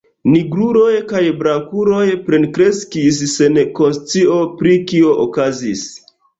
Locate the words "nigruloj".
0.35-0.95